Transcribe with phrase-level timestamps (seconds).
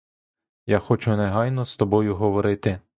[0.65, 2.79] Я хочу негайно з тобою говорити.